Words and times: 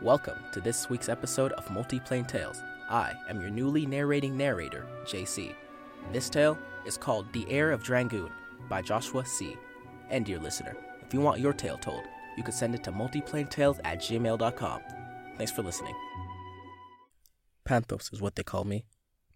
Welcome 0.00 0.38
to 0.52 0.60
this 0.60 0.88
week's 0.88 1.08
episode 1.08 1.50
of 1.54 1.66
Multiplane 1.66 2.28
Tales. 2.28 2.62
I 2.88 3.14
am 3.28 3.40
your 3.40 3.50
newly 3.50 3.84
narrating 3.84 4.36
narrator, 4.36 4.86
JC. 5.04 5.56
This 6.12 6.30
tale 6.30 6.56
is 6.86 6.96
called 6.96 7.32
The 7.32 7.44
Heir 7.50 7.72
of 7.72 7.82
Drangoon 7.82 8.30
by 8.68 8.80
Joshua 8.80 9.26
C. 9.26 9.56
And 10.08 10.24
dear 10.24 10.38
listener, 10.38 10.76
if 11.04 11.12
you 11.12 11.20
want 11.20 11.40
your 11.40 11.52
tale 11.52 11.78
told, 11.78 12.04
you 12.36 12.44
can 12.44 12.52
send 12.52 12.76
it 12.76 12.84
to 12.84 12.92
multiplanetales 12.92 13.80
at 13.82 13.98
gmail.com. 13.98 14.80
Thanks 15.36 15.50
for 15.50 15.64
listening. 15.64 15.96
Panthos 17.68 18.12
is 18.12 18.20
what 18.20 18.36
they 18.36 18.44
call 18.44 18.62
me. 18.62 18.84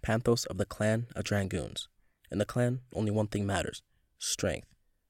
Panthos 0.01 0.47
of 0.47 0.59
the 0.59 0.65
clan 0.65 1.09
of 1.17 1.25
Drangoons. 1.25 1.89
In 2.31 2.39
the 2.39 2.45
clan, 2.45 2.83
only 2.95 3.11
one 3.11 3.27
thing 3.27 3.45
matters 3.45 3.83
strength. 4.21 4.69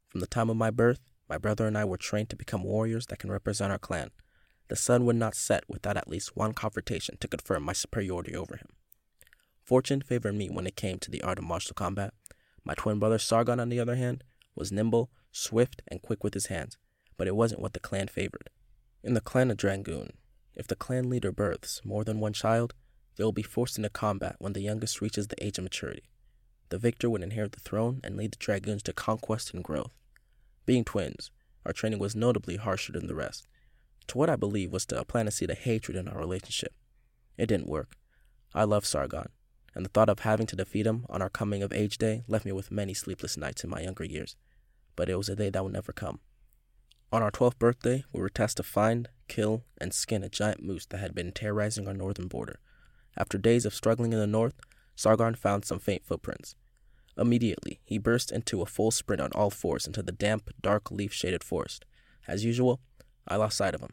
From 0.08 0.20
the 0.20 0.26
time 0.26 0.48
of 0.48 0.56
my 0.56 0.70
birth, 0.70 1.00
my 1.28 1.36
brother 1.36 1.66
and 1.66 1.76
I 1.76 1.84
were 1.84 1.98
trained 1.98 2.30
to 2.30 2.36
become 2.36 2.64
warriors 2.64 3.04
that 3.08 3.18
can 3.18 3.30
represent 3.30 3.70
our 3.70 3.78
clan. 3.78 4.12
The 4.72 4.76
sun 4.76 5.04
would 5.04 5.16
not 5.16 5.34
set 5.34 5.64
without 5.68 5.98
at 5.98 6.08
least 6.08 6.34
one 6.34 6.54
confrontation 6.54 7.18
to 7.18 7.28
confirm 7.28 7.62
my 7.62 7.74
superiority 7.74 8.34
over 8.34 8.56
him. 8.56 8.68
Fortune 9.62 10.00
favored 10.00 10.34
me 10.34 10.48
when 10.48 10.66
it 10.66 10.76
came 10.76 10.98
to 11.00 11.10
the 11.10 11.20
art 11.20 11.36
of 11.36 11.44
martial 11.44 11.74
combat. 11.74 12.14
My 12.64 12.72
twin 12.72 12.98
brother 12.98 13.18
Sargon, 13.18 13.60
on 13.60 13.68
the 13.68 13.78
other 13.78 13.96
hand, 13.96 14.24
was 14.54 14.72
nimble, 14.72 15.10
swift, 15.30 15.82
and 15.88 16.00
quick 16.00 16.24
with 16.24 16.32
his 16.32 16.46
hands, 16.46 16.78
but 17.18 17.26
it 17.26 17.36
wasn't 17.36 17.60
what 17.60 17.74
the 17.74 17.80
clan 17.80 18.08
favored. 18.08 18.48
In 19.02 19.12
the 19.12 19.20
clan 19.20 19.50
of 19.50 19.58
Drangoon, 19.58 20.14
if 20.54 20.66
the 20.66 20.74
clan 20.74 21.10
leader 21.10 21.32
births 21.32 21.82
more 21.84 22.02
than 22.02 22.18
one 22.18 22.32
child, 22.32 22.72
they 23.16 23.24
will 23.24 23.30
be 23.30 23.42
forced 23.42 23.76
into 23.76 23.90
combat 23.90 24.36
when 24.38 24.54
the 24.54 24.62
youngest 24.62 25.02
reaches 25.02 25.28
the 25.28 25.44
age 25.44 25.58
of 25.58 25.64
maturity. 25.64 26.04
The 26.70 26.78
victor 26.78 27.10
would 27.10 27.22
inherit 27.22 27.52
the 27.52 27.60
throne 27.60 28.00
and 28.02 28.16
lead 28.16 28.32
the 28.32 28.38
Drangoons 28.38 28.82
to 28.84 28.94
conquest 28.94 29.52
and 29.52 29.62
growth. 29.62 29.92
Being 30.64 30.84
twins, 30.84 31.30
our 31.66 31.74
training 31.74 31.98
was 31.98 32.16
notably 32.16 32.56
harsher 32.56 32.92
than 32.92 33.06
the 33.06 33.14
rest, 33.14 33.46
to 34.08 34.18
what 34.18 34.30
I 34.30 34.36
believe 34.36 34.72
was 34.72 34.86
to 34.86 35.04
plant 35.04 35.28
a 35.28 35.30
seed 35.30 35.50
of 35.50 35.58
hatred 35.58 35.96
in 35.96 36.08
our 36.08 36.18
relationship. 36.18 36.74
It 37.36 37.46
didn't 37.46 37.68
work. 37.68 37.96
I 38.54 38.64
love 38.64 38.84
Sargon, 38.84 39.28
and 39.74 39.84
the 39.84 39.88
thought 39.88 40.08
of 40.08 40.20
having 40.20 40.46
to 40.46 40.56
defeat 40.56 40.86
him 40.86 41.06
on 41.08 41.22
our 41.22 41.30
coming 41.30 41.62
of 41.62 41.72
age 41.72 41.98
day 41.98 42.22
left 42.28 42.44
me 42.44 42.52
with 42.52 42.70
many 42.70 42.94
sleepless 42.94 43.36
nights 43.36 43.64
in 43.64 43.70
my 43.70 43.80
younger 43.80 44.04
years. 44.04 44.36
But 44.96 45.08
it 45.08 45.16
was 45.16 45.28
a 45.28 45.36
day 45.36 45.50
that 45.50 45.64
would 45.64 45.72
never 45.72 45.92
come. 45.92 46.20
On 47.12 47.22
our 47.22 47.30
12th 47.30 47.58
birthday, 47.58 48.04
we 48.12 48.20
were 48.20 48.28
tasked 48.28 48.56
to 48.58 48.62
find, 48.62 49.08
kill, 49.28 49.64
and 49.78 49.92
skin 49.92 50.22
a 50.22 50.28
giant 50.28 50.62
moose 50.62 50.86
that 50.86 50.98
had 50.98 51.14
been 51.14 51.32
terrorizing 51.32 51.86
our 51.86 51.94
northern 51.94 52.28
border. 52.28 52.58
After 53.16 53.36
days 53.36 53.66
of 53.66 53.74
struggling 53.74 54.12
in 54.12 54.18
the 54.18 54.26
north, 54.26 54.54
Sargon 54.96 55.34
found 55.34 55.64
some 55.64 55.78
faint 55.78 56.04
footprints. 56.06 56.54
Immediately, 57.16 57.80
he 57.84 57.98
burst 57.98 58.32
into 58.32 58.62
a 58.62 58.66
full 58.66 58.90
sprint 58.90 59.20
on 59.20 59.32
all 59.32 59.50
fours 59.50 59.86
into 59.86 60.02
the 60.02 60.12
damp, 60.12 60.50
dark, 60.60 60.90
leaf 60.90 61.12
shaded 61.12 61.44
forest. 61.44 61.84
As 62.26 62.44
usual, 62.44 62.80
I 63.26 63.36
lost 63.36 63.56
sight 63.56 63.74
of 63.74 63.80
him. 63.80 63.90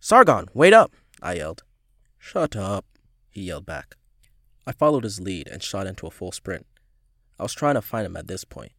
Sargon, 0.00 0.48
wait 0.54 0.72
up! 0.72 0.92
I 1.20 1.34
yelled. 1.34 1.62
Shut 2.18 2.56
up, 2.56 2.84
he 3.30 3.42
yelled 3.42 3.66
back. 3.66 3.96
I 4.66 4.72
followed 4.72 5.04
his 5.04 5.20
lead 5.20 5.48
and 5.48 5.62
shot 5.62 5.86
into 5.86 6.06
a 6.06 6.10
full 6.10 6.32
sprint. 6.32 6.66
I 7.38 7.42
was 7.42 7.54
trying 7.54 7.74
to 7.74 7.82
find 7.82 8.06
him 8.06 8.16
at 8.16 8.28
this 8.28 8.44
point, 8.44 8.72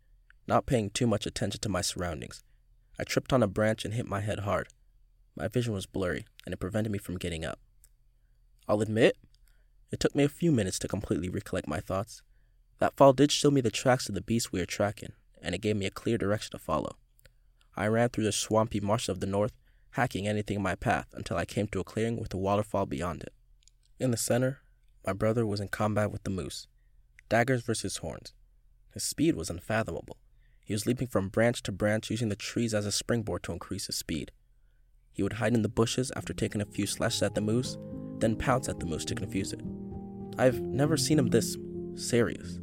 not 0.47 0.65
paying 0.65 0.89
too 0.89 1.07
much 1.07 1.25
attention 1.25 1.59
to 1.61 1.69
my 1.69 1.81
surroundings. 1.81 2.43
I 2.99 3.03
tripped 3.03 3.33
on 3.33 3.43
a 3.43 3.47
branch 3.47 3.83
and 3.83 3.93
hit 3.93 4.07
my 4.07 4.21
head 4.21 4.39
hard. 4.39 4.67
My 5.35 5.47
vision 5.47 5.73
was 5.73 5.85
blurry, 5.85 6.25
and 6.45 6.53
it 6.53 6.59
prevented 6.59 6.91
me 6.91 6.99
from 6.99 7.17
getting 7.17 7.43
up. 7.43 7.59
I'll 8.67 8.81
admit, 8.81 9.17
it 9.91 9.99
took 9.99 10.15
me 10.15 10.23
a 10.23 10.29
few 10.29 10.51
minutes 10.51 10.79
to 10.79 10.87
completely 10.87 11.29
recollect 11.29 11.67
my 11.67 11.79
thoughts. 11.79 12.21
That 12.79 12.95
fall 12.95 13.13
did 13.13 13.31
show 13.31 13.51
me 13.51 13.61
the 13.61 13.71
tracks 13.71 14.07
of 14.07 14.15
the 14.15 14.21
beast 14.21 14.51
we 14.51 14.59
were 14.59 14.65
tracking, 14.65 15.13
and 15.41 15.53
it 15.53 15.61
gave 15.61 15.75
me 15.75 15.85
a 15.85 15.91
clear 15.91 16.17
direction 16.17 16.51
to 16.51 16.59
follow. 16.59 16.97
I 17.75 17.87
ran 17.87 18.09
through 18.09 18.25
the 18.25 18.31
swampy 18.31 18.79
marsh 18.79 19.09
of 19.09 19.19
the 19.19 19.25
north, 19.25 19.53
hacking 19.93 20.27
anything 20.27 20.57
in 20.57 20.63
my 20.63 20.75
path 20.75 21.07
until 21.13 21.37
I 21.37 21.45
came 21.45 21.67
to 21.67 21.79
a 21.79 21.83
clearing 21.83 22.19
with 22.19 22.33
a 22.33 22.37
waterfall 22.37 22.85
beyond 22.85 23.23
it. 23.23 23.33
In 23.99 24.11
the 24.11 24.17
center, 24.17 24.59
my 25.05 25.13
brother 25.13 25.45
was 25.45 25.59
in 25.59 25.67
combat 25.67 26.11
with 26.11 26.23
the 26.23 26.29
moose, 26.29 26.67
daggers 27.29 27.63
versus 27.63 27.97
horns. 27.97 28.33
His 28.93 29.03
speed 29.03 29.35
was 29.35 29.49
unfathomable. 29.49 30.17
He 30.65 30.73
was 30.73 30.85
leaping 30.85 31.07
from 31.07 31.29
branch 31.29 31.61
to 31.63 31.71
branch 31.71 32.09
using 32.09 32.29
the 32.29 32.35
trees 32.35 32.73
as 32.73 32.85
a 32.85 32.91
springboard 32.91 33.43
to 33.43 33.51
increase 33.51 33.87
his 33.87 33.97
speed. 33.97 34.31
He 35.11 35.21
would 35.21 35.33
hide 35.33 35.53
in 35.53 35.61
the 35.61 35.69
bushes 35.69 36.11
after 36.15 36.33
taking 36.33 36.61
a 36.61 36.65
few 36.65 36.87
slashes 36.87 37.21
at 37.21 37.35
the 37.35 37.41
moose, 37.41 37.77
then 38.17 38.35
pounce 38.35 38.69
at 38.69 38.79
the 38.79 38.85
moose 38.85 39.05
to 39.05 39.15
confuse 39.15 39.53
it. 39.53 39.61
I've 40.39 40.61
never 40.61 40.97
seen 40.97 41.19
him 41.19 41.27
this 41.27 41.55
serious. 41.95 42.59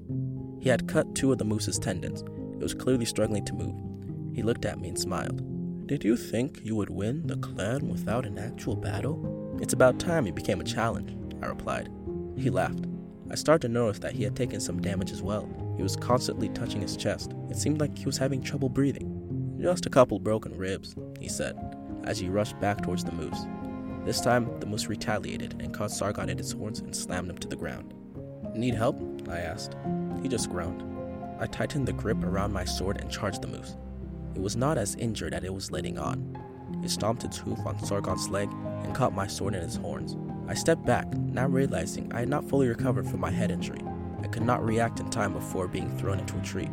He 0.61 0.69
had 0.69 0.89
cut 0.89 1.15
two 1.15 1.31
of 1.31 1.39
the 1.39 1.45
moose's 1.45 1.79
tendons. 1.79 2.23
It 2.55 2.63
was 2.63 2.75
clearly 2.75 3.05
struggling 3.05 3.45
to 3.45 3.55
move. 3.55 4.35
He 4.35 4.43
looked 4.43 4.65
at 4.65 4.81
me 4.81 4.89
and 4.89 4.99
smiled. 4.99 5.50
Did 5.91 6.05
you 6.05 6.17
think 6.17 6.61
you 6.63 6.77
would 6.77 6.89
win 6.89 7.27
the 7.27 7.37
clan 7.39 7.89
without 7.89 8.25
an 8.25 8.39
actual 8.39 8.77
battle? 8.77 9.59
It's 9.61 9.73
about 9.73 9.99
time 9.99 10.25
it 10.29 10.37
became 10.37 10.61
a 10.61 10.65
challenge, 10.65 11.17
I 11.43 11.47
replied. 11.47 11.91
He 12.37 12.49
laughed. 12.49 12.85
I 13.29 13.35
started 13.35 13.67
to 13.67 13.75
notice 13.75 13.99
that 13.99 14.13
he 14.13 14.23
had 14.23 14.37
taken 14.37 14.61
some 14.61 14.81
damage 14.81 15.11
as 15.11 15.21
well. 15.21 15.49
He 15.77 15.83
was 15.83 15.97
constantly 15.97 16.49
touching 16.51 16.81
his 16.81 16.97
chest. 16.97 17.33
It 17.51 17.57
seemed 17.57 17.81
like 17.81 17.99
he 17.99 18.07
was 18.07 18.19
having 18.19 18.41
trouble 18.41 18.69
breathing. 18.69 19.59
Just 19.61 19.85
a 19.85 19.91
couple 19.91 20.21
broken 20.21 20.57
ribs, 20.57 20.95
he 21.19 21.29
said, 21.29 21.57
as 22.05 22.21
he 22.21 22.29
rushed 22.29 22.61
back 22.61 22.83
towards 22.83 23.03
the 23.03 23.11
moose. 23.11 23.45
This 24.05 24.21
time, 24.21 24.61
the 24.61 24.67
moose 24.67 24.87
retaliated 24.87 25.61
and 25.61 25.75
caught 25.75 25.91
Sargon 25.91 26.29
in 26.29 26.39
its 26.39 26.53
horns 26.53 26.79
and 26.79 26.95
slammed 26.95 27.31
him 27.31 27.39
to 27.39 27.49
the 27.49 27.57
ground. 27.57 27.95
Need 28.55 28.75
help? 28.75 29.03
I 29.29 29.41
asked. 29.41 29.75
He 30.23 30.29
just 30.29 30.51
groaned. 30.51 30.85
I 31.41 31.49
tightened 31.49 31.89
the 31.89 31.93
grip 31.93 32.23
around 32.23 32.53
my 32.53 32.65
sword 32.65 33.01
and 33.01 33.11
charged 33.11 33.43
the 33.43 33.49
moose. 33.49 33.75
It 34.35 34.41
was 34.41 34.57
not 34.57 34.79
as 34.79 34.95
injured 34.97 35.35
as 35.35 35.45
it 35.45 35.55
was 35.55 35.71
letting 35.71 35.99
on. 35.99 36.37
It 36.83 36.91
stomped 36.91 37.25
its 37.25 37.39
hoof 37.39 37.59
on 37.67 37.79
Sargon's 37.85 38.29
leg 38.29 38.51
and 38.83 38.95
caught 38.95 39.15
my 39.15 39.27
sword 39.27 39.55
in 39.55 39.63
its 39.63 39.77
horns. 39.77 40.17
I 40.49 40.55
stepped 40.55 40.85
back, 40.85 41.13
now 41.15 41.47
realizing 41.47 42.13
I 42.13 42.21
had 42.21 42.29
not 42.29 42.49
fully 42.49 42.69
recovered 42.69 43.07
from 43.09 43.21
my 43.21 43.31
head 43.31 43.51
injury. 43.51 43.81
I 44.23 44.27
could 44.27 44.43
not 44.43 44.65
react 44.65 45.01
in 45.01 45.11
time 45.11 45.33
before 45.33 45.69
being 45.69 45.97
thrown 45.97 46.19
into 46.19 46.39
a 46.39 46.43
tree. 46.43 46.69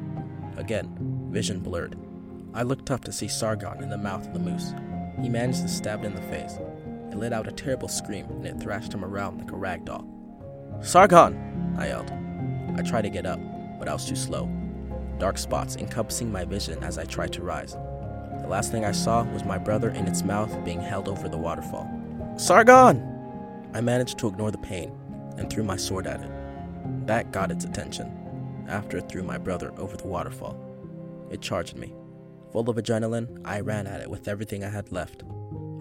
Again, 0.57 1.27
vision 1.31 1.59
blurred. 1.59 1.97
I 2.53 2.63
looked 2.63 2.89
up 2.89 3.03
to 3.03 3.11
see 3.11 3.27
Sargon 3.27 3.83
in 3.83 3.89
the 3.89 3.97
mouth 3.97 4.25
of 4.25 4.33
the 4.33 4.39
moose. 4.39 4.73
He 5.21 5.29
managed 5.29 5.61
to 5.61 5.67
stab 5.67 6.03
it 6.03 6.07
in 6.07 6.15
the 6.15 6.21
face. 6.23 6.53
It 7.11 7.17
let 7.17 7.33
out 7.33 7.47
a 7.47 7.51
terrible 7.51 7.87
scream 7.87 8.25
and 8.25 8.45
it 8.45 8.59
thrashed 8.59 8.93
him 8.93 9.05
around 9.05 9.39
like 9.39 9.51
a 9.51 9.55
rag 9.55 9.85
doll. 9.85 10.07
Sargon! 10.81 11.75
I 11.77 11.87
yelled. 11.87 12.11
I 12.77 12.81
tried 12.81 13.03
to 13.03 13.09
get 13.09 13.25
up, 13.25 13.39
but 13.79 13.87
I 13.87 13.93
was 13.93 14.05
too 14.05 14.15
slow. 14.15 14.49
Dark 15.19 15.37
spots 15.37 15.75
encompassing 15.75 16.31
my 16.31 16.45
vision 16.45 16.83
as 16.83 16.97
I 16.97 17.05
tried 17.05 17.33
to 17.33 17.41
rise. 17.41 17.73
The 18.41 18.47
last 18.47 18.71
thing 18.71 18.85
I 18.85 18.91
saw 18.91 19.23
was 19.23 19.43
my 19.43 19.57
brother 19.57 19.89
in 19.89 20.07
its 20.07 20.23
mouth 20.23 20.63
being 20.63 20.81
held 20.81 21.07
over 21.07 21.27
the 21.27 21.37
waterfall. 21.37 21.89
Sargon! 22.37 23.03
I 23.73 23.81
managed 23.81 24.19
to 24.19 24.27
ignore 24.27 24.51
the 24.51 24.57
pain 24.57 24.91
and 25.37 25.49
threw 25.49 25.63
my 25.63 25.75
sword 25.75 26.07
at 26.07 26.21
it. 26.21 26.31
That 27.07 27.31
got 27.31 27.51
its 27.51 27.65
attention 27.65 28.11
after 28.67 28.97
it 28.97 29.09
threw 29.09 29.23
my 29.23 29.37
brother 29.37 29.73
over 29.77 29.97
the 29.97 30.07
waterfall. 30.07 30.57
It 31.31 31.41
charged 31.41 31.77
me. 31.77 31.93
Full 32.51 32.69
of 32.69 32.77
adrenaline, 32.77 33.41
I 33.45 33.59
ran 33.59 33.87
at 33.87 34.01
it 34.01 34.09
with 34.09 34.27
everything 34.27 34.63
I 34.63 34.69
had 34.69 34.91
left. 34.91 35.23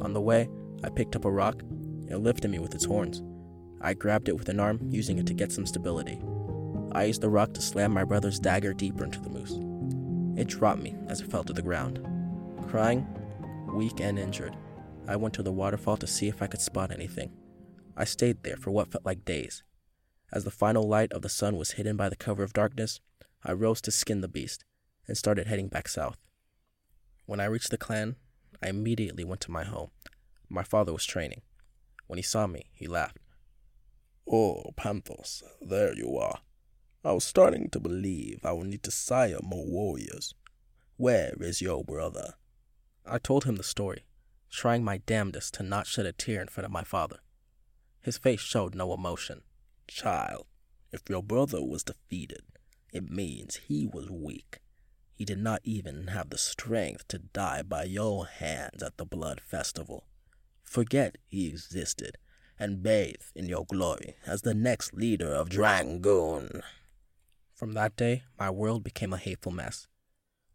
On 0.01 0.13
the 0.13 0.21
way, 0.21 0.49
I 0.83 0.89
picked 0.89 1.17
up 1.17 1.25
a 1.25 1.31
rock. 1.31 1.63
It 2.09 2.17
lifted 2.17 2.51
me 2.51 2.59
with 2.59 2.75
its 2.75 2.85
horns. 2.85 3.23
I 3.81 3.95
grabbed 3.95 4.29
it 4.29 4.37
with 4.37 4.49
an 4.49 4.61
arm, 4.61 4.81
using 4.91 5.19
it 5.19 5.27
to 5.27 5.35
get 5.35 5.53
some 5.53 5.67
stability. 5.67 6.21
I 6.97 7.05
used 7.05 7.21
the 7.21 7.29
rock 7.29 7.53
to 7.53 7.61
slam 7.61 7.93
my 7.93 8.05
brother's 8.05 8.39
dagger 8.39 8.73
deeper 8.73 9.05
into 9.05 9.21
the 9.21 9.29
moose. 9.29 9.61
It 10.41 10.49
dropped 10.49 10.81
me 10.81 10.97
as 11.09 11.21
it 11.21 11.31
fell 11.31 11.45
to 11.45 11.53
the 11.53 11.61
ground. 11.61 12.01
Crying, 12.69 13.07
weak 13.75 14.01
and 14.01 14.19
injured, 14.19 14.57
I 15.07 15.17
went 15.17 15.35
to 15.35 15.43
the 15.43 15.53
waterfall 15.53 15.99
to 15.99 16.07
see 16.07 16.29
if 16.29 16.41
I 16.41 16.47
could 16.47 16.63
spot 16.63 16.91
anything. 16.91 17.33
I 17.99 18.07
stayed 18.07 18.43
there 18.43 18.57
for 18.57 18.71
what 18.71 18.91
felt 18.91 19.05
like 19.05 19.27
days. 19.27 19.63
As 20.33 20.45
the 20.45 20.51
final 20.51 20.89
light 20.89 21.13
of 21.13 21.21
the 21.21 21.29
sun 21.29 21.59
was 21.59 21.73
hidden 21.73 21.99
by 21.99 22.09
the 22.09 22.17
cover 22.17 22.43
of 22.43 22.55
darkness, 22.55 23.01
I 23.45 23.53
rose 23.53 23.83
to 23.83 23.91
skin 23.91 24.23
the 24.23 24.27
beast 24.27 24.65
and 25.07 25.19
started 25.19 25.49
heading 25.49 25.69
back 25.69 25.89
south. 25.89 26.17
When 27.27 27.41
I 27.41 27.45
reached 27.45 27.71
the 27.73 27.77
clan, 27.77 28.17
I 28.63 28.71
immediately 28.71 29.23
went 29.23 29.43
to 29.43 29.51
my 29.51 29.65
home. 29.65 29.91
My 30.49 30.63
father 30.63 30.95
was 30.95 31.05
training. 31.05 31.43
When 32.07 32.17
he 32.17 32.23
saw 32.23 32.47
me, 32.47 32.71
he 32.73 32.87
laughed. 32.87 33.19
Oh, 34.27 34.73
Panthos, 34.79 35.43
there 35.61 35.95
you 35.95 36.17
are. 36.17 36.39
I 37.07 37.13
was 37.13 37.23
starting 37.23 37.71
to 37.71 37.79
believe 37.79 38.41
I 38.45 38.51
would 38.51 38.67
need 38.67 38.83
to 38.83 38.91
sire 38.91 39.39
more 39.41 39.65
warriors. 39.65 40.35
Where 40.97 41.35
is 41.39 41.63
your 41.63 41.85
brother? 41.85 42.35
I 43.07 43.19
told 43.19 43.45
him 43.45 43.55
the 43.55 43.63
story, 43.63 44.03
trying 44.51 44.83
my 44.83 44.99
damnedest 44.99 45.55
to 45.55 45.63
not 45.63 45.87
shed 45.87 46.05
a 46.05 46.13
tear 46.13 46.43
in 46.43 46.49
front 46.49 46.65
of 46.65 46.73
my 46.73 46.83
father. 46.83 47.21
His 48.01 48.19
face 48.19 48.41
showed 48.41 48.75
no 48.75 48.93
emotion. 48.93 49.43
Child, 49.87 50.47
if 50.91 51.03
your 51.09 51.23
brother 51.23 51.65
was 51.65 51.85
defeated, 51.85 52.43
it 52.93 53.09
means 53.09 53.61
he 53.69 53.87
was 53.87 54.11
weak. 54.11 54.59
He 55.15 55.25
did 55.25 55.39
not 55.39 55.61
even 55.63 56.09
have 56.09 56.31
the 56.31 56.39
strength 56.39 57.07
to 57.07 57.21
die 57.21 57.63
by 57.63 57.85
your 57.85 58.27
hands 58.27 58.83
at 58.83 58.97
the 58.97 59.07
blood 59.07 59.41
festival. 59.41 60.09
Forget 60.65 61.19
he 61.29 61.47
existed 61.47 62.19
and 62.59 62.83
bathe 62.83 63.23
in 63.37 63.47
your 63.47 63.65
glory 63.65 64.17
as 64.27 64.43
the 64.43 64.55
next 64.55 64.93
leader 64.93 65.33
of 65.33 65.51
Drangoon. 65.51 66.65
From 67.57 67.73
that 67.73 67.97
day, 67.97 68.25
my 68.39 68.51
world 68.51 68.85
became 68.85 69.15
a 69.15 69.17
hateful 69.17 69.51
mess. 69.51 69.89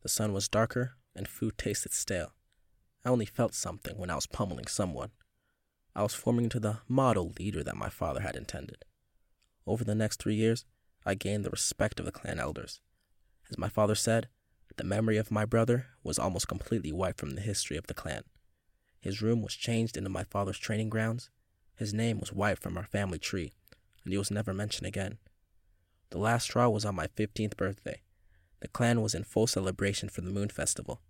The 0.04 0.10
sun 0.10 0.34
was 0.34 0.48
darker, 0.48 0.98
and 1.16 1.28
food 1.28 1.58
tasted 1.58 1.94
stale. 1.94 2.34
I 3.04 3.10
only 3.10 3.26
felt 3.26 3.56
something 3.56 3.98
when 3.98 4.12
I 4.12 4.16
was 4.16 4.28
pummeling 4.28 4.68
someone. 4.68 5.10
I 5.96 6.04
was 6.04 6.14
forming 6.14 6.44
into 6.44 6.60
the 6.60 6.78
model 6.88 7.34
leader 7.40 7.64
that 7.64 7.76
my 7.76 7.90
father 7.90 8.22
had 8.22 8.36
intended. 8.36 8.86
Over 9.66 9.84
the 9.84 9.96
next 9.96 10.22
three 10.22 10.36
years, 10.36 10.66
I 11.04 11.16
gained 11.16 11.44
the 11.44 11.50
respect 11.50 12.00
of 12.00 12.06
the 12.06 12.12
clan 12.12 12.40
elders. 12.40 12.82
As 13.50 13.58
my 13.58 13.68
father 13.68 13.96
said, 13.96 14.30
the 14.78 14.84
memory 14.84 15.18
of 15.18 15.32
my 15.32 15.44
brother 15.44 15.88
was 16.04 16.20
almost 16.20 16.48
completely 16.48 16.92
wiped 16.92 17.20
from 17.20 17.32
the 17.32 17.42
history 17.42 17.78
of 17.78 17.88
the 17.88 17.96
clan. 17.96 18.26
His 19.00 19.24
room 19.24 19.42
was 19.42 19.56
changed 19.56 19.98
into 19.98 20.10
my 20.12 20.24
father's 20.24 20.60
training 20.60 20.90
grounds. 20.90 21.32
His 21.76 21.96
name 21.96 22.20
was 22.20 22.32
wiped 22.32 22.62
from 22.62 22.78
our 22.78 22.86
family 22.86 23.18
tree, 23.18 23.54
and 24.04 24.14
he 24.14 24.20
was 24.20 24.30
never 24.30 24.54
mentioned 24.54 24.86
again. 24.86 25.18
The 26.12 26.20
last 26.20 26.44
straw 26.44 26.70
was 26.70 26.86
on 26.86 26.96
my 26.96 27.08
15th 27.08 27.58
birthday. 27.58 28.02
The 28.60 28.68
clan 28.68 29.02
was 29.02 29.16
in 29.16 29.24
full 29.24 29.48
celebration 29.48 30.10
for 30.10 30.22
the 30.22 30.30
Moon 30.30 30.50
Festival. 30.50 31.02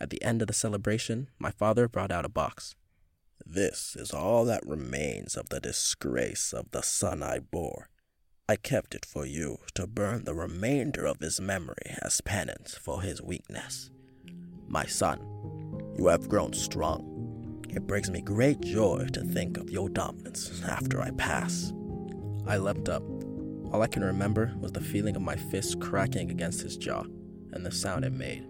At 0.00 0.10
the 0.10 0.22
end 0.22 0.42
of 0.42 0.48
the 0.48 0.54
celebration, 0.54 1.28
my 1.38 1.50
father 1.50 1.86
brought 1.86 2.10
out 2.10 2.24
a 2.24 2.30
box. 2.30 2.74
This 3.44 3.94
is 3.94 4.10
all 4.10 4.44
that 4.46 4.66
remains 4.66 5.36
of 5.36 5.48
the 5.50 5.60
disgrace 5.60 6.52
of 6.52 6.70
the 6.70 6.82
son 6.82 7.22
I 7.22 7.38
bore. 7.38 7.88
I 8.48 8.56
kept 8.56 8.94
it 8.94 9.04
for 9.04 9.26
you 9.26 9.58
to 9.74 9.86
burn 9.86 10.24
the 10.24 10.34
remainder 10.34 11.04
of 11.04 11.20
his 11.20 11.40
memory 11.40 11.96
as 12.02 12.22
penance 12.22 12.74
for 12.74 13.02
his 13.02 13.20
weakness. 13.20 13.90
My 14.66 14.86
son, 14.86 15.20
you 15.98 16.06
have 16.06 16.28
grown 16.28 16.54
strong. 16.54 17.64
It 17.68 17.86
brings 17.86 18.10
me 18.10 18.22
great 18.22 18.60
joy 18.62 19.08
to 19.12 19.20
think 19.22 19.58
of 19.58 19.70
your 19.70 19.90
dominance 19.90 20.62
after 20.66 21.02
I 21.02 21.10
pass. 21.10 21.72
I 22.46 22.56
leapt 22.56 22.88
up. 22.88 23.02
All 23.72 23.82
I 23.82 23.86
can 23.86 24.02
remember 24.02 24.54
was 24.60 24.72
the 24.72 24.80
feeling 24.80 25.14
of 25.14 25.22
my 25.22 25.36
fist 25.36 25.80
cracking 25.80 26.30
against 26.30 26.62
his 26.62 26.76
jaw 26.76 27.04
and 27.52 27.64
the 27.64 27.70
sound 27.70 28.04
it 28.04 28.12
made. 28.12 28.46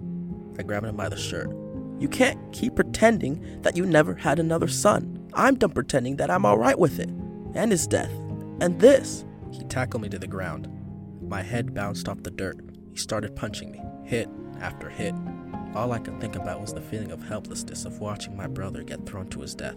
I 0.59 0.62
grabbed 0.62 0.87
him 0.87 0.97
by 0.97 1.09
the 1.09 1.17
shirt. 1.17 1.50
You 1.99 2.09
can't 2.09 2.53
keep 2.53 2.76
pretending 2.76 3.61
that 3.62 3.76
you 3.76 3.85
never 3.85 4.15
had 4.15 4.38
another 4.38 4.69
son. 4.69 5.29
I'm 5.35 5.56
done 5.56 5.70
pretending 5.70 6.17
that 6.17 6.31
I'm 6.31 6.44
alright 6.44 6.79
with 6.79 7.00
it. 7.00 7.11
And 7.55 7.73
his 7.73 7.87
death. 7.87 8.11
And 8.61 8.79
this. 8.81 9.25
He 9.50 9.65
tackled 9.65 10.03
me 10.03 10.09
to 10.11 10.19
the 10.19 10.26
ground. 10.26 10.69
My 11.20 11.43
head 11.43 11.75
bounced 11.75 12.09
off 12.09 12.23
the 12.23 12.31
dirt. 12.31 12.59
He 12.93 12.97
started 12.97 13.35
punching 13.35 13.73
me, 13.73 13.82
hit 14.05 14.29
after 14.61 14.88
hit. 14.88 15.15
All 15.75 15.93
I 15.93 15.99
could 15.99 16.20
think 16.20 16.37
about 16.37 16.61
was 16.61 16.73
the 16.73 16.81
feeling 16.81 17.11
of 17.11 17.23
helplessness 17.23 17.85
of 17.85 17.99
watching 17.99 18.37
my 18.37 18.47
brother 18.47 18.82
get 18.82 19.06
thrown 19.06 19.29
to 19.29 19.41
his 19.41 19.55
death. 19.55 19.76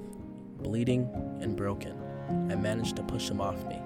Bleeding 0.59 1.09
and 1.41 1.57
broken, 1.57 1.97
I 2.49 2.55
managed 2.55 2.95
to 2.97 3.03
push 3.03 3.29
him 3.29 3.41
off 3.41 3.65
me. 3.65 3.81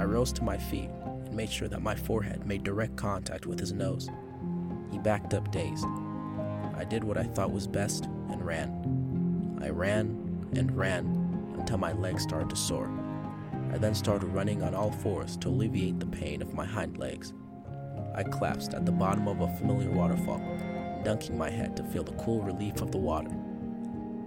I 0.00 0.04
rose 0.04 0.32
to 0.32 0.42
my 0.42 0.56
feet 0.56 0.88
and 1.04 1.34
made 1.34 1.50
sure 1.50 1.68
that 1.68 1.82
my 1.82 1.94
forehead 1.94 2.46
made 2.46 2.64
direct 2.64 2.96
contact 2.96 3.44
with 3.44 3.60
his 3.60 3.74
nose. 3.74 4.08
He 4.90 4.98
backed 4.98 5.34
up 5.34 5.52
dazed. 5.52 5.84
I 6.74 6.84
did 6.88 7.04
what 7.04 7.18
I 7.18 7.24
thought 7.24 7.52
was 7.52 7.66
best 7.66 8.06
and 8.30 8.42
ran. 8.42 9.58
I 9.62 9.68
ran 9.68 10.48
and 10.56 10.74
ran 10.74 11.04
until 11.58 11.76
my 11.76 11.92
legs 11.92 12.22
started 12.22 12.48
to 12.48 12.56
sore. 12.56 12.90
I 13.70 13.76
then 13.76 13.94
started 13.94 14.28
running 14.28 14.62
on 14.62 14.74
all 14.74 14.90
fours 14.90 15.36
to 15.36 15.48
alleviate 15.48 16.00
the 16.00 16.06
pain 16.06 16.40
of 16.40 16.54
my 16.54 16.64
hind 16.64 16.96
legs. 16.96 17.34
I 18.14 18.22
collapsed 18.22 18.72
at 18.72 18.86
the 18.86 18.92
bottom 18.92 19.28
of 19.28 19.42
a 19.42 19.54
familiar 19.58 19.90
waterfall, 19.90 20.40
dunking 21.04 21.36
my 21.36 21.50
head 21.50 21.76
to 21.76 21.84
feel 21.84 22.04
the 22.04 22.12
cool 22.12 22.40
relief 22.40 22.80
of 22.80 22.90
the 22.90 22.96
water. 22.96 23.30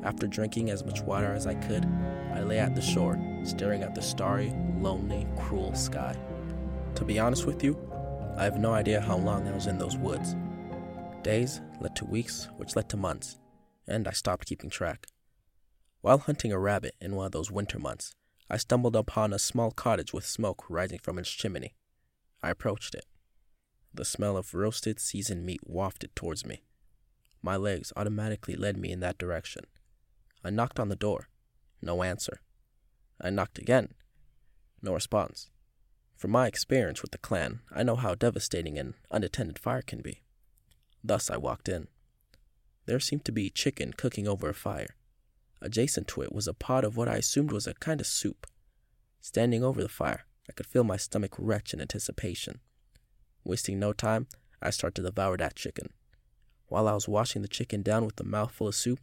After 0.03 0.27
drinking 0.27 0.69
as 0.69 0.85
much 0.85 1.01
water 1.01 1.33
as 1.33 1.47
I 1.47 1.55
could, 1.55 1.91
I 2.31 2.43
lay 2.43 2.59
at 2.59 2.75
the 2.75 2.81
shore, 2.81 3.19
staring 3.43 3.81
at 3.81 3.95
the 3.95 4.03
starry, 4.03 4.53
lonely, 4.83 5.25
cruel 5.37 5.73
sky. 5.73 6.13
To 6.95 7.05
be 7.05 7.17
honest 7.17 7.45
with 7.45 7.63
you, 7.63 7.79
I 8.37 8.43
have 8.43 8.59
no 8.59 8.73
idea 8.73 8.99
how 8.99 9.15
long 9.15 9.47
I 9.47 9.53
was 9.53 9.67
in 9.67 9.77
those 9.77 9.95
woods. 9.95 10.35
Days 11.23 11.61
led 11.79 11.95
to 11.95 12.05
weeks, 12.05 12.49
which 12.57 12.75
led 12.75 12.89
to 12.89 12.97
months, 12.97 13.39
and 13.87 14.07
I 14.07 14.11
stopped 14.11 14.45
keeping 14.45 14.69
track. 14.69 15.07
While 16.01 16.17
hunting 16.17 16.51
a 16.51 16.59
rabbit 16.59 16.95
in 16.99 17.15
one 17.15 17.27
of 17.27 17.31
those 17.31 17.49
winter 17.49 17.79
months, 17.79 18.13
I 18.49 18.57
stumbled 18.57 18.97
upon 18.97 19.31
a 19.31 19.39
small 19.39 19.71
cottage 19.71 20.11
with 20.11 20.25
smoke 20.25 20.65
rising 20.69 20.99
from 20.99 21.17
its 21.17 21.31
chimney. 21.31 21.75
I 22.43 22.49
approached 22.49 22.93
it. 22.93 23.05
The 23.93 24.03
smell 24.03 24.35
of 24.35 24.53
roasted, 24.53 24.99
seasoned 24.99 25.45
meat 25.45 25.61
wafted 25.63 26.13
towards 26.13 26.45
me. 26.45 26.63
My 27.41 27.55
legs 27.55 27.93
automatically 27.95 28.55
led 28.55 28.75
me 28.75 28.91
in 28.91 28.99
that 28.99 29.17
direction. 29.17 29.63
I 30.43 30.49
knocked 30.49 30.79
on 30.79 30.89
the 30.89 30.97
door. 30.97 31.29
No 31.81 32.03
answer. 32.03 32.41
I 33.21 33.29
knocked 33.29 33.57
again. 33.57 33.93
No 34.83 34.93
response. 34.93 35.49
From 36.17 36.31
my 36.31 36.45
experience 36.45 37.01
with 37.01 37.11
the 37.11 37.17
clan, 37.17 37.61
I 37.71 37.83
know 37.83 37.95
how 37.95 38.15
devastating 38.15 38.77
an 38.77 38.95
unattended 39.09 39.57
fire 39.57 39.81
can 39.81 40.01
be. 40.01 40.21
Thus, 41.01 41.31
I 41.31 41.37
walked 41.37 41.69
in. 41.69 41.87
There 42.85 42.99
seemed 42.99 43.23
to 43.25 43.31
be 43.31 43.49
chicken 43.49 43.93
cooking 43.93 44.27
over 44.27 44.49
a 44.49 44.53
fire. 44.53 44.95
Adjacent 45.61 46.09
to 46.09 46.21
it 46.21 46.33
was 46.33 46.49
a 46.49 46.53
pot 46.53 46.83
of 46.83 46.97
what 46.97 47.07
I 47.07 47.15
assumed 47.15 47.53
was 47.53 47.65
a 47.65 47.73
kind 47.75 48.01
of 48.01 48.07
soup. 48.07 48.45
Standing 49.21 49.63
over 49.63 49.81
the 49.81 49.87
fire, 49.87 50.25
I 50.49 50.51
could 50.51 50.67
feel 50.67 50.83
my 50.83 50.97
stomach 50.97 51.35
retch 51.37 51.73
in 51.73 51.79
anticipation. 51.79 52.59
Wasting 53.45 53.79
no 53.79 53.93
time, 53.93 54.27
I 54.61 54.69
started 54.69 54.95
to 54.95 55.09
devour 55.09 55.37
that 55.37 55.55
chicken. 55.55 55.87
While 56.67 56.89
I 56.89 56.93
was 56.93 57.07
washing 57.07 57.41
the 57.41 57.47
chicken 57.47 57.83
down 57.83 58.05
with 58.05 58.19
a 58.19 58.25
mouthful 58.25 58.67
of 58.67 58.75
soup, 58.75 58.99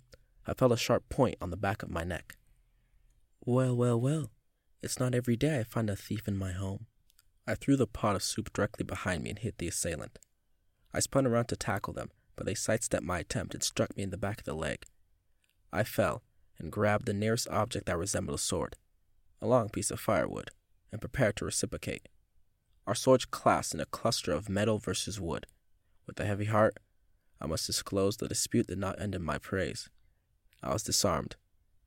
I 0.46 0.52
felt 0.52 0.72
a 0.72 0.76
sharp 0.76 1.08
point 1.08 1.36
on 1.40 1.50
the 1.50 1.56
back 1.56 1.82
of 1.82 1.90
my 1.90 2.04
neck. 2.04 2.36
Well, 3.46 3.74
well, 3.74 3.98
well, 3.98 4.30
it's 4.82 4.98
not 4.98 5.14
every 5.14 5.36
day 5.36 5.60
I 5.60 5.64
find 5.64 5.90
a 5.90 5.96
thief 5.96 6.26
in 6.26 6.36
my 6.36 6.52
home. 6.52 6.86
I 7.46 7.54
threw 7.54 7.76
the 7.76 7.86
pot 7.86 8.16
of 8.16 8.22
soup 8.22 8.52
directly 8.52 8.84
behind 8.84 9.22
me 9.22 9.30
and 9.30 9.38
hit 9.38 9.58
the 9.58 9.68
assailant. 9.68 10.18
I 10.94 11.00
spun 11.00 11.26
around 11.26 11.46
to 11.46 11.56
tackle 11.56 11.92
them, 11.92 12.10
but 12.36 12.46
they 12.46 12.54
sidestepped 12.54 13.04
my 13.04 13.18
attempt 13.18 13.54
and 13.54 13.62
struck 13.62 13.96
me 13.96 14.02
in 14.02 14.10
the 14.10 14.16
back 14.16 14.40
of 14.40 14.44
the 14.44 14.54
leg. 14.54 14.84
I 15.72 15.84
fell 15.84 16.22
and 16.58 16.72
grabbed 16.72 17.06
the 17.06 17.12
nearest 17.12 17.48
object 17.48 17.86
that 17.86 17.98
resembled 17.98 18.38
a 18.38 18.42
sword, 18.42 18.76
a 19.40 19.46
long 19.46 19.68
piece 19.68 19.90
of 19.90 20.00
firewood, 20.00 20.50
and 20.90 21.00
prepared 21.00 21.36
to 21.36 21.44
reciprocate. 21.44 22.08
Our 22.86 22.94
swords 22.94 23.24
clashed 23.24 23.74
in 23.74 23.80
a 23.80 23.86
cluster 23.86 24.32
of 24.32 24.48
metal 24.48 24.78
versus 24.78 25.20
wood. 25.20 25.46
With 26.06 26.18
a 26.18 26.24
heavy 26.24 26.46
heart, 26.46 26.78
I 27.40 27.46
must 27.46 27.66
disclose 27.66 28.16
the 28.16 28.28
dispute 28.28 28.66
did 28.66 28.78
not 28.78 29.00
end 29.00 29.14
in 29.14 29.22
my 29.22 29.38
praise. 29.38 29.88
I 30.62 30.72
was 30.72 30.82
disarmed. 30.82 31.36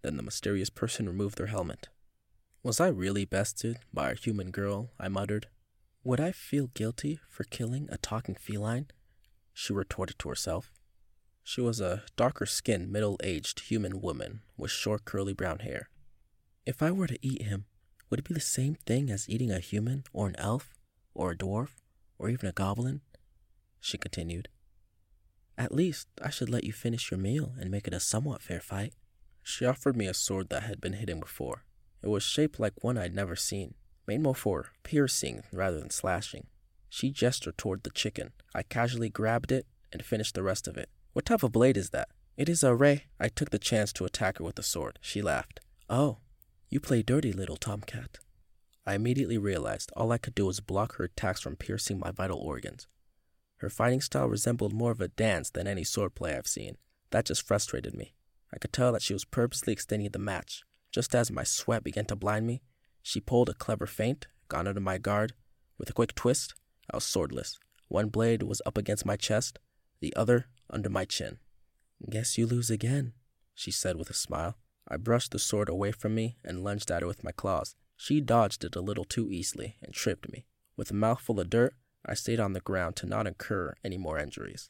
Then 0.02 0.18
the 0.18 0.24
mysterious 0.24 0.70
person 0.70 1.08
removed 1.08 1.38
their 1.38 1.48
helmet. 1.48 1.90
Was 2.66 2.80
I 2.80 2.88
really 2.88 3.26
bested 3.26 3.80
by 3.94 4.12
a 4.12 4.16
human 4.16 4.50
girl? 4.50 4.92
I 4.98 5.10
muttered. 5.10 5.48
Would 6.06 6.22
I 6.22 6.32
feel 6.32 6.68
guilty 6.68 7.20
for 7.28 7.44
killing 7.44 7.90
a 7.92 7.98
talking 7.98 8.36
feline? 8.36 8.88
She 9.54 9.74
retorted 9.74 10.18
to 10.20 10.30
herself. 10.30 10.72
She 11.44 11.60
was 11.60 11.82
a 11.82 12.04
darker 12.16 12.46
skinned, 12.46 12.90
middle 12.90 13.20
aged 13.22 13.68
human 13.68 14.00
woman 14.00 14.44
with 14.56 14.72
short, 14.72 15.04
curly 15.04 15.34
brown 15.34 15.60
hair. 15.60 15.90
If 16.66 16.82
I 16.82 16.92
were 16.92 17.08
to 17.08 17.20
eat 17.22 17.42
him, 17.42 17.66
would 18.10 18.22
it 18.22 18.28
be 18.30 18.34
the 18.34 18.40
same 18.40 18.76
thing 18.76 19.10
as 19.10 19.30
eating 19.30 19.52
a 19.52 19.60
human, 19.60 20.06
or 20.14 20.30
an 20.30 20.36
elf, 20.38 20.74
or 21.14 21.32
a 21.32 21.38
dwarf, 21.38 21.82
or 22.18 22.30
even 22.30 22.48
a 22.48 22.54
goblin? 22.54 23.02
She 23.82 23.98
continued. 23.98 24.48
At 25.58 25.76
least 25.76 26.08
I 26.22 26.30
should 26.30 26.50
let 26.50 26.64
you 26.64 26.72
finish 26.72 27.12
your 27.12 27.20
meal 27.20 27.56
and 27.60 27.70
make 27.70 27.88
it 27.88 27.94
a 27.94 28.00
somewhat 28.00 28.42
fair 28.42 28.62
fight. 28.62 28.94
She 29.42 29.66
offered 29.66 29.98
me 29.98 30.08
a 30.08 30.14
sword 30.14 30.48
that 30.48 30.64
had 30.64 30.80
been 30.80 30.94
hidden 30.94 31.20
before. 31.20 31.66
It 32.04 32.10
was 32.10 32.24
shaped 32.24 32.60
like 32.60 32.84
one 32.84 32.98
I'd 32.98 33.16
never 33.16 33.36
seen, 33.36 33.76
made 34.06 34.22
more 34.22 34.36
for 34.36 34.68
piercing 34.84 35.44
rather 35.54 35.80
than 35.80 35.90
slashing. 35.90 36.48
She 36.90 37.10
gestured 37.10 37.58
toward 37.58 37.84
the 37.84 37.90
chicken. 37.90 38.34
I 38.54 38.64
casually 38.64 39.10
grabbed 39.10 39.52
it 39.52 39.66
and 39.92 40.04
finished 40.04 40.36
the 40.36 40.44
rest 40.44 40.68
of 40.68 40.78
it. 40.78 40.90
What 41.14 41.26
type 41.26 41.44
of 41.44 41.54
blade 41.54 41.78
is 41.78 41.92
that? 41.92 42.10
It 42.36 42.50
is 42.50 42.64
a 42.64 42.76
ray. 42.76 43.06
I 43.20 43.30
took 43.30 43.52
the 43.52 43.60
chance 43.60 43.94
to 43.94 44.06
attack 44.06 44.40
her 44.40 44.44
with 44.44 44.56
the 44.56 44.64
sword. 44.64 45.00
She 45.02 45.22
laughed. 45.22 45.62
Oh, 45.90 46.18
you 46.70 46.80
play 46.80 47.04
dirty, 47.04 47.32
little 47.32 47.56
tomcat. 47.56 48.18
I 48.86 48.96
immediately 48.96 49.38
realized 49.38 49.92
all 49.96 50.12
I 50.12 50.18
could 50.18 50.36
do 50.36 50.48
was 50.48 50.60
block 50.60 50.96
her 50.96 51.06
attacks 51.06 51.40
from 51.40 51.56
piercing 51.56 52.00
my 52.00 52.12
vital 52.12 52.40
organs. 52.40 52.88
Her 53.58 53.70
fighting 53.70 54.02
style 54.02 54.28
resembled 54.28 54.74
more 54.74 54.92
of 54.92 55.00
a 55.00 55.08
dance 55.08 55.50
than 55.50 55.68
any 55.68 55.84
swordplay 55.84 56.38
I've 56.38 56.48
seen. 56.48 56.78
That 57.12 57.26
just 57.26 57.48
frustrated 57.48 57.94
me. 57.94 58.14
I 58.54 58.58
could 58.58 58.74
tell 58.74 58.92
that 58.92 59.02
she 59.02 59.14
was 59.14 59.24
purposely 59.24 59.72
extending 59.72 60.10
the 60.12 60.20
match. 60.20 60.64
Just 60.94 61.16
as 61.16 61.32
my 61.32 61.44
sweat 61.44 61.84
began 61.84 62.06
to 62.06 62.16
blind 62.16 62.46
me, 62.46 62.62
she 63.02 63.20
pulled 63.20 63.50
a 63.50 63.54
clever 63.56 63.88
feint, 63.88 64.28
got 64.48 64.68
under 64.68 64.80
my 64.80 65.00
guard. 65.00 65.34
With 65.78 65.90
a 65.90 65.94
quick 65.94 66.14
twist, 66.14 66.54
I 66.92 66.98
was 66.98 67.04
swordless. 67.04 67.58
One 67.88 68.10
blade 68.10 68.44
was 68.44 68.62
up 68.66 68.78
against 68.78 69.06
my 69.06 69.16
chest, 69.16 69.58
the 70.00 70.16
other 70.16 70.46
under 70.70 70.90
my 70.90 71.06
chin. 71.06 71.40
Guess 72.10 72.38
you 72.38 72.46
lose 72.46 72.70
again, 72.70 73.14
she 73.56 73.72
said 73.72 73.98
with 73.98 74.10
a 74.10 74.14
smile. 74.14 74.56
I 74.88 74.98
brushed 74.98 75.32
the 75.32 75.40
sword 75.40 75.68
away 75.68 75.92
from 75.92 76.14
me 76.14 76.38
and 76.44 76.64
lunged 76.64 76.92
at 76.92 77.02
her 77.02 77.08
with 77.08 77.24
my 77.24 77.32
claws. 77.32 77.76
She 77.98 78.22
dodged 78.22 78.64
it 78.64 78.76
a 78.76 78.82
little 78.82 79.06
too 79.06 79.30
easily 79.32 79.78
and 79.82 79.94
tripped 79.94 80.32
me. 80.32 80.46
With 80.78 80.92
a 80.92 80.96
mouthful 80.96 81.40
of 81.40 81.50
dirt, 81.50 81.76
I 82.06 82.14
stayed 82.14 82.40
on 82.40 82.54
the 82.54 82.60
ground 82.60 82.96
to 82.98 83.06
not 83.06 83.28
incur 83.28 83.74
any 83.84 83.98
more 83.98 84.20
injuries. 84.20 84.70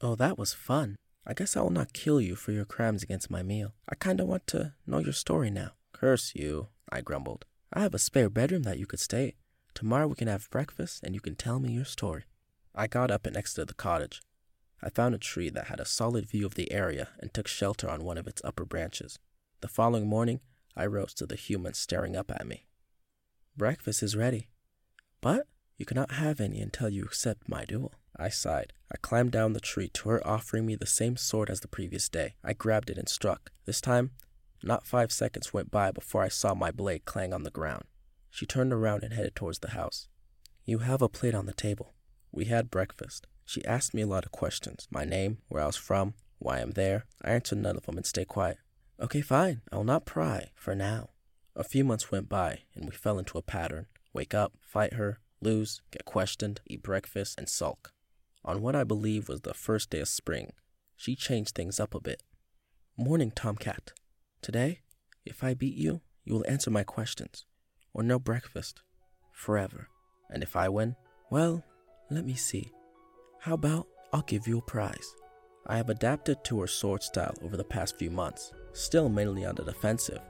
Oh, 0.00 0.16
that 0.16 0.36
was 0.36 0.52
fun. 0.52 0.96
I 1.26 1.34
guess 1.34 1.56
I 1.56 1.60
will 1.60 1.70
not 1.70 1.92
kill 1.92 2.20
you 2.20 2.34
for 2.34 2.52
your 2.52 2.64
crimes 2.64 3.02
against 3.02 3.30
my 3.30 3.42
meal. 3.42 3.74
I 3.88 3.94
kinda 3.94 4.24
want 4.24 4.46
to 4.48 4.74
know 4.86 4.98
your 4.98 5.12
story 5.12 5.50
now. 5.50 5.72
Curse 5.92 6.34
you, 6.34 6.68
I 6.90 7.00
grumbled. 7.00 7.44
I 7.72 7.80
have 7.80 7.94
a 7.94 7.98
spare 7.98 8.28
bedroom 8.28 8.64
that 8.64 8.78
you 8.78 8.86
could 8.86 9.00
stay. 9.00 9.36
Tomorrow 9.74 10.08
we 10.08 10.16
can 10.16 10.28
have 10.28 10.50
breakfast 10.50 11.02
and 11.02 11.14
you 11.14 11.20
can 11.20 11.36
tell 11.36 11.60
me 11.60 11.72
your 11.72 11.84
story. 11.84 12.24
I 12.74 12.86
got 12.86 13.10
up 13.10 13.26
and 13.26 13.36
exited 13.36 13.68
the 13.68 13.74
cottage. 13.74 14.20
I 14.82 14.90
found 14.90 15.14
a 15.14 15.18
tree 15.18 15.48
that 15.50 15.66
had 15.66 15.78
a 15.78 15.84
solid 15.84 16.28
view 16.28 16.44
of 16.44 16.56
the 16.56 16.72
area 16.72 17.08
and 17.20 17.32
took 17.32 17.46
shelter 17.46 17.88
on 17.88 18.04
one 18.04 18.18
of 18.18 18.26
its 18.26 18.42
upper 18.44 18.64
branches. 18.64 19.18
The 19.60 19.68
following 19.68 20.08
morning, 20.08 20.40
I 20.76 20.86
rose 20.86 21.14
to 21.14 21.26
the 21.26 21.36
human 21.36 21.74
staring 21.74 22.16
up 22.16 22.30
at 22.30 22.46
me. 22.46 22.66
Breakfast 23.56 24.02
is 24.02 24.16
ready, 24.16 24.48
but 25.20 25.46
you 25.82 25.86
cannot 25.86 26.12
have 26.12 26.40
any 26.40 26.60
until 26.60 26.88
you 26.88 27.02
accept 27.02 27.48
my 27.48 27.64
duel. 27.64 27.92
I 28.16 28.28
sighed. 28.28 28.72
I 28.92 28.98
climbed 28.98 29.32
down 29.32 29.52
the 29.52 29.58
tree 29.58 29.88
to 29.94 30.10
her 30.10 30.24
offering 30.24 30.64
me 30.64 30.76
the 30.76 30.86
same 30.86 31.16
sword 31.16 31.50
as 31.50 31.58
the 31.58 31.66
previous 31.66 32.08
day. 32.08 32.36
I 32.44 32.52
grabbed 32.52 32.88
it 32.88 32.98
and 32.98 33.08
struck. 33.08 33.50
This 33.64 33.80
time, 33.80 34.12
not 34.62 34.86
five 34.86 35.10
seconds 35.10 35.52
went 35.52 35.72
by 35.72 35.90
before 35.90 36.22
I 36.22 36.28
saw 36.28 36.54
my 36.54 36.70
blade 36.70 37.04
clang 37.04 37.34
on 37.34 37.42
the 37.42 37.50
ground. 37.50 37.82
She 38.30 38.46
turned 38.46 38.72
around 38.72 39.02
and 39.02 39.12
headed 39.12 39.34
towards 39.34 39.58
the 39.58 39.70
house. 39.70 40.06
You 40.64 40.78
have 40.78 41.02
a 41.02 41.08
plate 41.08 41.34
on 41.34 41.46
the 41.46 41.52
table. 41.52 41.94
We 42.30 42.44
had 42.44 42.70
breakfast. 42.70 43.26
She 43.44 43.64
asked 43.64 43.92
me 43.92 44.02
a 44.02 44.06
lot 44.06 44.24
of 44.24 44.30
questions 44.30 44.86
my 44.88 45.04
name, 45.04 45.38
where 45.48 45.64
I 45.64 45.66
was 45.66 45.74
from, 45.74 46.14
why 46.38 46.60
I'm 46.60 46.70
there. 46.70 47.06
I 47.24 47.32
answered 47.32 47.58
none 47.58 47.76
of 47.76 47.86
them 47.86 47.96
and 47.96 48.06
stayed 48.06 48.28
quiet. 48.28 48.58
Okay, 49.00 49.20
fine. 49.20 49.62
I 49.72 49.78
will 49.78 49.82
not 49.82 50.06
pry 50.06 50.52
for 50.54 50.76
now. 50.76 51.10
A 51.56 51.64
few 51.64 51.82
months 51.82 52.12
went 52.12 52.28
by, 52.28 52.60
and 52.76 52.84
we 52.84 52.92
fell 52.92 53.18
into 53.18 53.36
a 53.36 53.42
pattern 53.42 53.86
wake 54.12 54.34
up, 54.34 54.52
fight 54.60 54.92
her, 54.92 55.18
lose, 55.42 55.82
get 55.90 56.04
questioned, 56.04 56.60
eat 56.66 56.82
breakfast, 56.82 57.38
and 57.38 57.48
sulk. 57.48 57.92
On 58.44 58.60
what 58.60 58.74
I 58.74 58.84
believe 58.84 59.28
was 59.28 59.42
the 59.42 59.54
first 59.54 59.90
day 59.90 60.00
of 60.00 60.08
spring, 60.08 60.52
she 60.96 61.14
changed 61.14 61.54
things 61.54 61.78
up 61.78 61.94
a 61.94 62.00
bit. 62.00 62.22
Morning, 62.96 63.30
Tomcat. 63.30 63.92
Today, 64.40 64.80
if 65.24 65.42
I 65.44 65.54
beat 65.54 65.76
you, 65.76 66.00
you 66.24 66.34
will 66.34 66.44
answer 66.48 66.70
my 66.70 66.84
questions, 66.84 67.46
or 67.94 68.02
no 68.02 68.18
breakfast, 68.18 68.82
forever. 69.32 69.88
And 70.30 70.42
if 70.42 70.56
I 70.56 70.68
win, 70.68 70.96
well, 71.30 71.64
let 72.10 72.24
me 72.24 72.34
see. 72.34 72.72
How 73.40 73.54
about 73.54 73.86
I'll 74.12 74.22
give 74.22 74.46
you 74.46 74.58
a 74.58 74.62
prize? 74.62 75.14
I 75.66 75.76
have 75.76 75.90
adapted 75.90 76.44
to 76.44 76.60
her 76.60 76.66
sword 76.66 77.02
style 77.02 77.34
over 77.42 77.56
the 77.56 77.64
past 77.64 77.96
few 77.96 78.10
months, 78.10 78.52
still 78.72 79.08
mainly 79.08 79.44
on 79.44 79.54
the 79.54 79.64
defensive, 79.64 80.20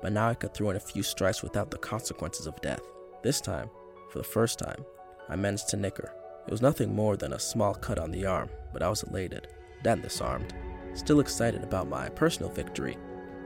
but 0.00 0.12
now 0.12 0.28
I 0.28 0.34
could 0.34 0.54
throw 0.54 0.70
in 0.70 0.76
a 0.76 0.80
few 0.80 1.02
strikes 1.02 1.42
without 1.42 1.70
the 1.70 1.78
consequences 1.78 2.46
of 2.46 2.60
death. 2.60 2.82
This 3.22 3.40
time, 3.40 3.68
for 4.10 4.18
the 4.18 4.24
first 4.24 4.58
time, 4.58 4.84
I 5.28 5.36
managed 5.36 5.68
to 5.68 5.76
nick 5.76 5.98
her. 5.98 6.12
It 6.46 6.50
was 6.50 6.62
nothing 6.62 6.94
more 6.94 7.16
than 7.16 7.32
a 7.32 7.38
small 7.38 7.74
cut 7.74 7.98
on 7.98 8.10
the 8.10 8.26
arm, 8.26 8.48
but 8.72 8.82
I 8.82 8.88
was 8.88 9.02
elated, 9.02 9.48
then 9.82 10.00
disarmed. 10.00 10.54
Still 10.94 11.20
excited 11.20 11.62
about 11.62 11.88
my 11.88 12.08
personal 12.08 12.50
victory, 12.50 12.96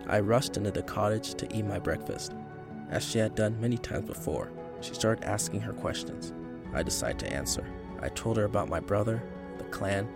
I 0.07 0.21
rushed 0.21 0.57
into 0.57 0.71
the 0.71 0.83
cottage 0.83 1.35
to 1.35 1.57
eat 1.57 1.65
my 1.65 1.79
breakfast. 1.79 2.35
As 2.89 3.05
she 3.05 3.19
had 3.19 3.35
done 3.35 3.61
many 3.61 3.79
times 3.79 4.07
before, 4.09 4.51
she 4.81 4.95
started 4.95 5.25
asking 5.25 5.61
her 5.61 5.73
questions. 5.73 6.33
I 6.75 6.83
decided 6.83 7.19
to 7.21 7.33
answer. 7.33 7.65
I 8.01 8.09
told 8.09 8.37
her 8.37 8.45
about 8.45 8.69
my 8.69 8.81
brother, 8.81 9.23
the 9.59 9.65
clan, 9.65 10.09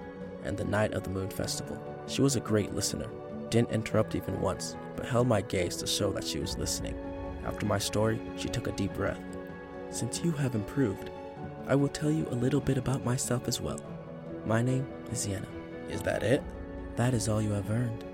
and 0.43 0.57
the 0.57 0.65
night 0.65 0.95
of 0.95 1.05
the 1.05 1.11
moon 1.11 1.31
festival. 1.31 1.81
She 2.07 2.23
was 2.23 2.37
a 2.37 2.41
great 2.41 2.75
listener, 2.75 3.09
didn't 3.51 3.71
interrupt 3.71 4.15
even 4.15 4.41
once, 4.41 4.77
but 4.97 5.07
held 5.07 5.29
my 5.29 5.43
gaze 5.43 5.77
to 5.77 5.87
show 5.87 6.11
that 6.13 6.25
she 6.25 6.41
was 6.41 6.59
listening. 6.59 6.99
After 7.45 7.67
my 7.67 7.79
story, 7.79 8.21
she 8.37 8.49
took 8.49 8.67
a 8.67 8.73
deep 8.73 8.95
breath. 8.95 9.21
Since 9.91 10.25
you 10.25 10.33
have 10.33 10.55
improved, 10.55 11.11
I 11.67 11.75
will 11.75 11.89
tell 11.89 12.11
you 12.11 12.27
a 12.31 12.35
little 12.35 12.61
bit 12.61 12.79
about 12.79 13.05
myself 13.05 13.49
as 13.49 13.61
well. 13.61 13.81
My 14.47 14.63
name 14.63 14.87
is 15.11 15.27
Yenna. 15.27 15.47
Is 15.89 16.03
that 16.03 16.23
it? 16.23 16.43
That 16.97 17.15
is 17.15 17.29
all 17.29 17.41
you 17.41 17.53
have 17.53 17.71
earned. 17.71 18.05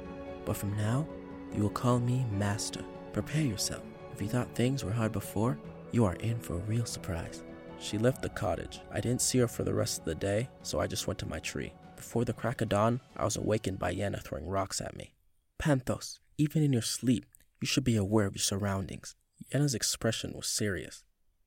But 0.45 0.57
from 0.57 0.77
now, 0.77 1.07
you 1.55 1.63
will 1.63 1.71
call 1.71 1.99
me 1.99 2.25
Master. 2.31 2.85
Prepare 3.13 3.43
yourself. 3.43 3.83
If 4.13 4.23
you 4.23 4.29
thought 4.29 4.55
things 4.55 4.85
were 4.85 4.93
hard 4.93 5.13
before, 5.13 5.59
you 5.93 6.05
are 6.05 6.15
in 6.17 6.39
for 6.39 6.55
a 6.55 6.67
real 6.69 6.85
surprise. 6.85 7.43
She 7.79 7.99
left 7.99 8.23
the 8.23 8.29
cottage. 8.29 8.81
I 8.93 9.01
didn't 9.01 9.23
see 9.23 9.39
her 9.39 9.49
for 9.49 9.65
the 9.65 9.75
rest 9.75 10.01
of 10.01 10.05
the 10.05 10.15
day, 10.15 10.49
so 10.63 10.81
I 10.81 10.87
just 10.87 11.07
went 11.07 11.19
to 11.21 11.27
my 11.27 11.39
tree. 11.39 11.73
Before 11.97 12.25
the 12.25 12.33
crack 12.33 12.61
of 12.61 12.69
dawn, 12.69 13.01
I 13.17 13.25
was 13.25 13.37
awakened 13.37 13.79
by 13.79 13.95
Yenna 13.95 14.23
throwing 14.23 14.47
rocks 14.47 14.81
at 14.81 14.97
me. 14.97 15.15
Panthos, 15.59 16.19
even 16.39 16.63
in 16.63 16.73
your 16.73 16.83
sleep, 16.83 17.27
you 17.61 17.67
should 17.67 17.85
be 17.85 17.97
aware 17.97 18.27
of 18.27 18.35
your 18.35 18.43
surroundings. 18.43 19.17
Yenna's 19.53 19.75
expression 19.75 20.33
was 20.35 20.47
serious. 20.47 21.03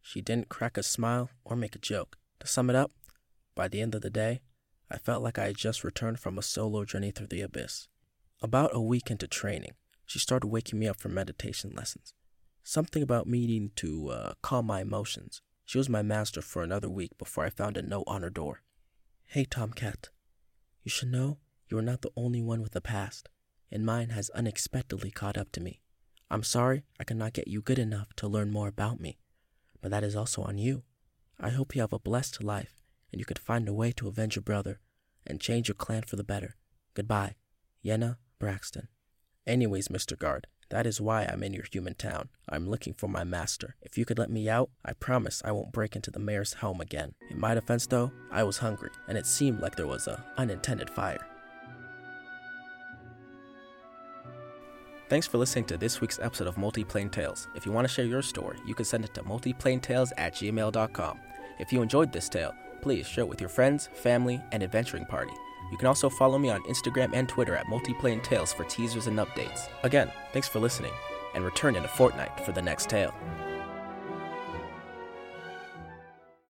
She 0.06 0.20
didn't 0.22 0.50
crack 0.50 0.78
a 0.78 0.84
smile 0.84 1.30
or 1.46 1.56
make 1.56 1.78
a 1.78 1.80
joke. 1.80 2.18
To 2.42 2.46
sum 2.46 2.70
it 2.70 2.76
up, 2.76 2.92
by 3.56 3.70
the 3.70 3.80
end 3.80 3.96
of 3.96 4.02
the 4.02 4.10
day, 4.10 4.42
I 4.92 4.98
felt 4.98 5.24
like 5.24 5.40
I 5.40 5.46
had 5.46 5.58
just 5.58 5.84
returned 5.84 6.20
from 6.20 6.38
a 6.38 6.44
solo 6.44 6.84
journey 6.84 7.10
through 7.10 7.28
the 7.28 7.42
abyss. 7.42 7.88
About 8.42 8.76
a 8.76 8.82
week 8.82 9.10
into 9.10 9.28
training, 9.28 9.72
she 10.06 10.20
started 10.20 10.48
waking 10.48 10.78
me 10.78 10.88
up 10.90 11.00
for 11.00 11.08
meditation 11.08 11.72
lessons. 11.74 12.14
Something 12.64 13.02
about 13.02 13.28
me 13.28 13.48
needing 13.48 13.72
to 13.78 14.10
uh, 14.10 14.34
calm 14.42 14.66
my 14.66 14.82
emotions. 14.82 15.42
She 15.64 15.78
was 15.78 15.88
my 15.88 16.02
master 16.02 16.42
for 16.42 16.64
another 16.64 16.90
week 16.90 17.18
before 17.18 17.46
I 17.46 17.50
found 17.50 17.78
a 17.78 17.82
note 17.82 18.04
on 18.06 18.24
her 18.24 18.30
door. 18.30 18.62
Hey, 19.26 19.46
Tomcat. 19.46 20.10
You 20.84 20.92
should 20.92 21.12
know 21.12 21.38
you 21.70 21.78
are 21.78 21.82
not 21.82 22.02
the 22.02 22.12
only 22.18 22.42
one 22.42 22.62
with 22.62 22.76
a 22.76 22.82
past, 22.82 23.30
and 23.72 23.86
mine 23.86 24.10
has 24.10 24.30
unexpectedly 24.32 25.12
caught 25.12 25.38
up 25.38 25.54
to 25.54 25.62
me. 25.62 25.80
I'm 26.30 26.44
sorry 26.44 26.84
I 27.00 27.06
cannot 27.06 27.34
get 27.34 27.48
you 27.48 27.62
good 27.62 27.80
enough 27.80 28.14
to 28.18 28.28
learn 28.28 28.52
more 28.52 28.68
about 28.68 29.00
me 29.00 29.18
but 29.84 29.92
that 29.92 30.04
is 30.04 30.16
also 30.16 30.42
on 30.42 30.58
you. 30.58 30.82
I 31.40 31.50
hope 31.50 31.75
you 31.75 31.82
have 31.82 31.94
a 31.94 32.00
blessed 32.00 32.44
life 32.44 32.82
and 33.12 33.20
you 33.20 33.25
could 33.25 33.38
find 33.38 33.68
a 33.68 33.74
way 33.74 33.92
to 33.92 34.08
avenge 34.08 34.36
your 34.36 34.42
brother 34.42 34.80
and 35.28 35.40
change 35.40 35.68
your 35.68 35.75
clan 35.75 36.04
for 36.04 36.16
the 36.16 36.24
better. 36.24 36.56
Goodbye, 36.96 37.36
Yenna 37.86 38.16
Braxton. 38.40 38.88
Anyways, 39.46 39.90
Mr. 39.90 40.18
Guard, 40.18 40.48
that 40.70 40.88
is 40.88 41.02
why 41.02 41.25
I'm 41.25 41.44
in 41.44 41.54
your 41.54 41.66
human 41.72 41.96
town. 41.96 42.30
I'm 42.50 42.68
looking 42.68 42.94
for 42.94 43.08
my 43.08 43.25
master. 43.25 43.75
If 43.82 43.98
you 43.98 44.06
could 44.06 44.18
let 44.18 44.32
me 44.32 44.50
out, 44.50 44.72
I 44.86 44.94
promise 44.94 45.42
I 45.44 45.52
won't 45.52 45.74
break 45.74 45.96
into 45.96 46.12
the 46.12 46.20
mayor's 46.20 46.54
home 46.54 46.80
again. 46.80 47.13
In 47.30 47.40
my 47.40 47.54
defense, 47.54 47.86
though, 47.86 48.12
I 48.32 48.44
was 48.44 48.58
hungry, 48.58 48.90
and 49.08 49.18
it 49.18 49.28
seemed 49.28 49.60
like 49.60 49.75
there 49.75 49.86
was 49.86 50.08
a 50.08 50.24
unintended 50.38 50.90
fire. 50.90 51.28
Thanks 55.10 55.28
for 55.28 55.38
listening 55.38 55.66
to 55.66 55.78
this 55.78 56.00
week's 56.00 56.18
episode 56.20 56.48
of 56.48 56.56
Multiplane 56.56 57.12
Tales. 57.12 57.48
If 57.56 57.66
you 57.66 57.72
want 57.72 57.88
to 57.88 57.94
share 57.94 58.06
your 58.06 58.22
story, 58.22 58.58
you 58.66 58.74
can 58.74 58.86
send 58.86 59.04
it 59.04 59.14
to 59.16 59.24
multiplanetales 59.24 60.12
at 60.18 60.34
gmail.com. 60.34 61.20
If 61.60 61.74
you 61.74 61.82
enjoyed 61.82 62.12
this 62.12 62.30
tale, 62.30 62.56
please 62.82 63.06
share 63.06 63.26
it 63.26 63.28
with 63.28 63.42
your 63.42 63.50
friends, 63.50 63.90
family, 63.94 64.42
and 64.54 64.64
adventuring 64.64 65.06
party. 65.06 65.34
You 65.72 65.78
can 65.78 65.88
also 65.88 66.10
follow 66.10 66.40
me 66.40 66.50
on 66.50 66.64
Instagram 66.64 67.14
and 67.14 67.28
Twitter 67.28 67.56
at 67.56 67.68
Multiplane 67.68 68.24
Tales 68.24 68.54
for 68.54 68.64
teasers 68.64 69.08
and 69.08 69.20
updates. 69.20 69.68
Again, 69.84 70.12
thanks 70.32 70.48
for 70.48 70.60
listening, 70.60 70.94
and 71.36 71.44
return 71.44 71.76
in 71.76 71.84
a 71.84 71.88
fortnight 71.88 72.40
for 72.46 72.54
the 72.54 72.62
next 72.62 72.90
tale. 72.90 73.14